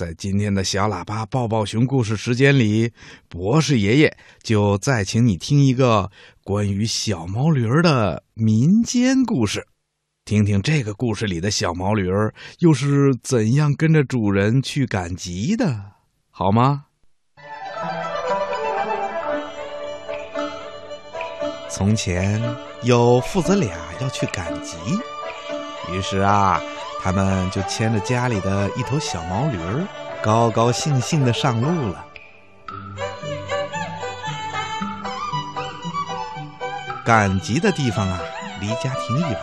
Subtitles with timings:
[0.00, 2.90] 在今天的小喇叭抱抱熊故事时间里，
[3.28, 6.10] 博士爷爷就再请你听一个
[6.42, 9.66] 关于小毛驴儿的民间故事，
[10.24, 15.78] 听听这个故事里的小毛驴儿又是怎样跟着主人去赶集的，
[16.30, 16.86] 好吗？
[21.68, 22.42] 从前
[22.84, 24.78] 有父子俩要去赶集，
[25.92, 26.58] 于是啊。
[27.02, 29.86] 他们就牵着家里的一头小毛驴儿，
[30.22, 32.04] 高高兴兴的上路了。
[37.04, 38.20] 赶集的地方啊，
[38.60, 39.40] 离家挺远。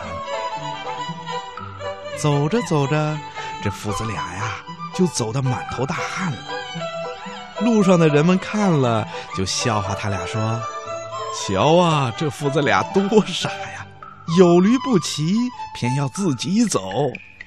[2.16, 3.18] 走着走着，
[3.62, 4.54] 这父子俩呀，
[4.94, 6.38] 就走得满头大汗了。
[7.60, 10.60] 路上的人们看了，就笑话他俩说
[11.34, 13.84] ：“瞧啊，这父子俩多傻呀！
[14.38, 15.34] 有驴不骑，
[15.74, 16.80] 偏要自己走。”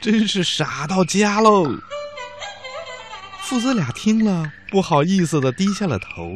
[0.02, 1.68] 真是傻到家喽！
[3.44, 6.36] 父子俩听了，不好意思的低下了头，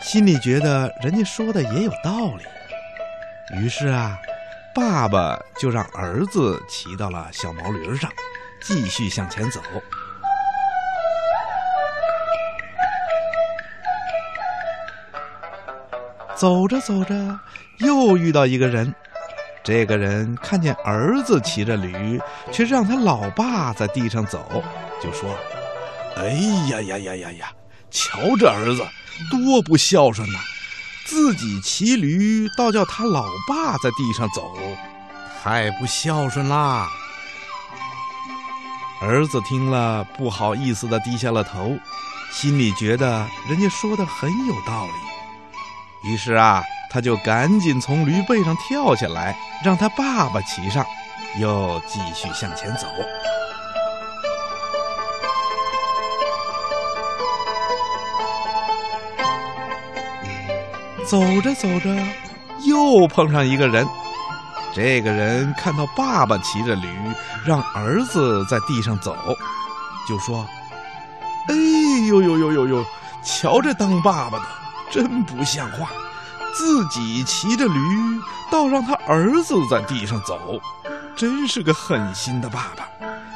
[0.00, 2.44] 心里觉得人家说的也有道理。
[3.58, 4.16] 于是啊，
[4.72, 8.08] 爸爸就让儿子骑到了小毛驴上，
[8.62, 9.60] 继续向前走。
[16.36, 17.40] 走着走着，
[17.78, 18.94] 又遇到一个人。
[19.64, 22.20] 这个人看见儿子骑着驴，
[22.52, 24.62] 却让他老爸在地上走，
[25.02, 25.34] 就说
[26.16, 26.28] ：“哎
[26.70, 27.50] 呀呀呀呀呀！
[27.90, 28.86] 瞧这儿子
[29.30, 30.38] 多不孝顺呐！
[31.06, 34.54] 自己骑驴，倒叫他老爸在地上走，
[35.42, 36.86] 太不孝顺啦！”
[39.00, 41.74] 儿子听了，不好意思的低下了头，
[42.30, 46.10] 心里觉得人家说的很有道理。
[46.10, 46.62] 于是啊。
[46.94, 50.86] 他就赶紧从驴背上跳下来，让他爸爸骑上，
[51.40, 52.86] 又继续向前走。
[61.04, 61.90] 走着走着，
[62.64, 63.84] 又碰上一个人。
[64.72, 66.86] 这个人看到爸爸骑着驴，
[67.44, 69.16] 让儿子在地上走，
[70.06, 70.46] 就说
[71.50, 71.54] ：“哎
[72.06, 72.84] 呦呦呦呦呦，
[73.24, 74.44] 瞧这当爸爸的，
[74.92, 75.88] 真不像话。”
[76.54, 77.80] 自己骑着驴，
[78.50, 80.60] 倒让他儿子在地上走，
[81.16, 82.88] 真是个狠心的爸爸，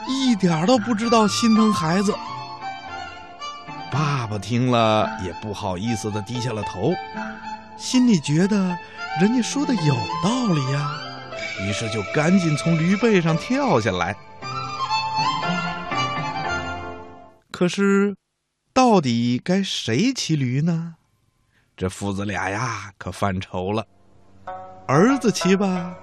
[0.09, 2.15] 一点都不知道心疼孩子。
[3.91, 6.93] 爸爸听了也不好意思的低下了头，
[7.77, 8.57] 心里觉得
[9.21, 10.91] 人家说的有道理呀，
[11.63, 14.15] 于是就赶紧从驴背上跳下来。
[17.51, 18.15] 可是，
[18.73, 20.95] 到底该谁骑驴呢？
[21.79, 23.87] 这父子俩呀，可犯愁了。
[24.89, 25.95] 儿子骑吧，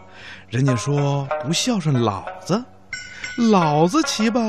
[0.48, 2.56] 人家说不孝顺老子；
[3.52, 4.42] 老子骑吧，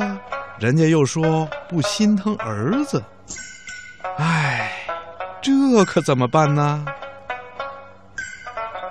[0.61, 3.03] 人家又说不心疼儿子。
[4.19, 4.71] 唉，
[5.43, 6.87] 这可怎么办呢？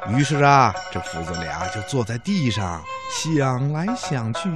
[0.09, 4.49] 于是啊，这父子俩就坐在地上想来想去，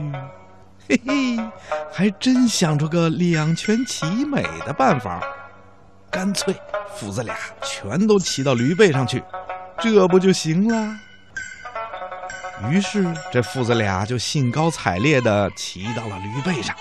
[0.90, 1.52] 嘿嘿，
[1.94, 5.24] 还真想出个两全其美的办法。
[6.12, 6.54] 干脆，
[6.96, 9.24] 父子俩全都骑到驴背上去，
[9.80, 10.96] 这不就行了？
[12.70, 16.76] 于是，这父子俩就兴高采烈地骑到了驴背上，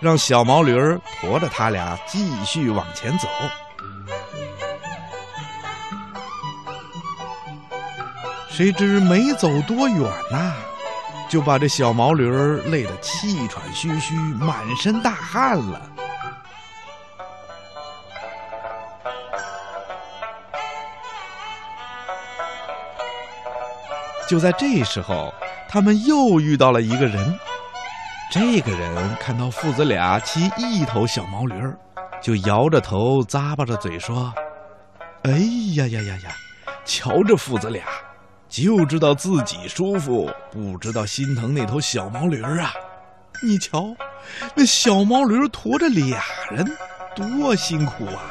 [0.00, 0.74] 让小毛驴
[1.20, 3.28] 驮着他俩继续往前走。
[8.48, 10.52] 谁知没走多远呐，
[11.28, 12.28] 就把这小毛驴
[12.66, 15.89] 累得气喘吁吁、满身大汗了。
[24.30, 25.34] 就在这时候，
[25.68, 27.36] 他们又遇到了一个人。
[28.30, 31.76] 这个人看到父子俩骑一头小毛驴儿，
[32.22, 34.32] 就摇着头、咂巴着嘴说
[35.26, 35.32] ：“哎
[35.74, 36.30] 呀呀呀呀！
[36.84, 37.82] 瞧这父子俩，
[38.48, 42.72] 就知道自己舒服，不知道心疼那头小毛驴儿啊！
[43.42, 43.84] 你瞧，
[44.54, 46.64] 那小毛驴驮着俩人，
[47.16, 48.30] 多辛苦啊！”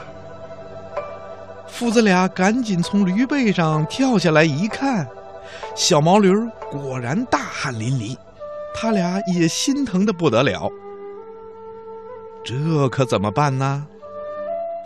[1.67, 5.05] 父子俩赶紧从驴背上跳下来一看。
[5.75, 6.31] 小毛驴
[6.71, 8.17] 果然大汗淋漓，
[8.73, 10.69] 他俩也心疼的不得了。
[12.43, 13.85] 这可怎么办呢？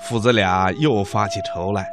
[0.06, 1.88] 父子俩又发起愁来。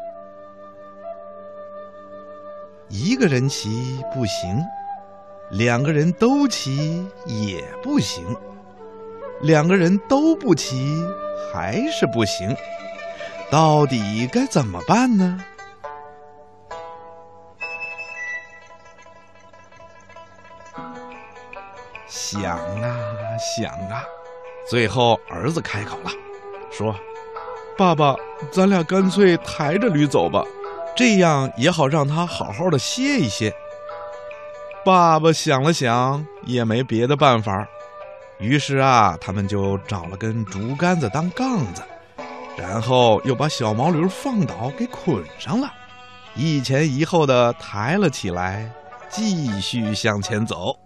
[2.89, 4.59] 一个人骑不行，
[5.51, 8.25] 两个人都骑也不行，
[9.43, 10.97] 两个人都不骑
[11.53, 12.57] 还是不行，
[13.49, 15.41] 到底该怎么办呢？
[22.11, 22.99] 想啊
[23.39, 24.03] 想啊，
[24.69, 26.11] 最后儿子开口了，
[26.73, 26.93] 说
[27.79, 28.17] ：“爸爸，
[28.51, 30.43] 咱俩干脆抬着驴走吧，
[30.97, 33.55] 这样也好让他好好的歇一歇。”
[34.85, 37.65] 爸爸想了想，也没别的办法，
[38.39, 41.83] 于是啊，他们就找了根竹竿子当杠子，
[42.57, 45.73] 然后又把小毛驴放倒给捆上了，
[46.35, 48.69] 一前一后的抬了起来，
[49.09, 50.77] 继续向前走。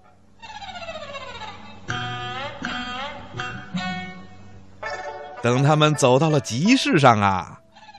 [5.44, 7.58] 等他们走到了集市上啊，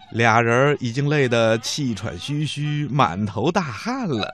[0.10, 4.28] 俩人已经累得气喘吁吁、满头大汗了。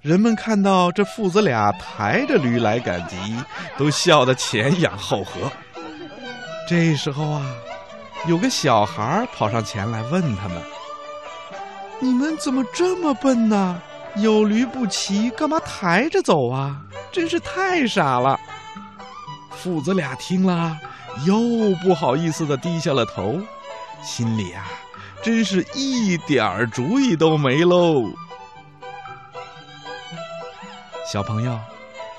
[0.00, 3.36] 人们看到这父子俩抬着驴来赶集，
[3.76, 5.52] 都笑得前仰后合。
[6.66, 7.44] 这时候啊，
[8.26, 10.62] 有个小孩跑上前来问他们
[12.00, 13.78] ：“你们怎么这么笨呢？
[14.16, 16.80] 有驴不骑，干嘛抬着走啊？
[17.12, 18.40] 真是太傻了！”
[19.52, 20.74] 父子俩听了，
[21.26, 23.38] 又不好意思的低下了头，
[24.02, 24.66] 心里啊，
[25.22, 28.04] 真是一点儿主意都没喽。
[31.10, 31.58] 小朋友，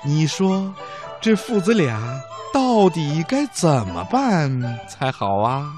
[0.04, 0.74] 你说
[1.20, 2.20] 这父子俩
[2.52, 5.70] 到底该怎么办才好啊？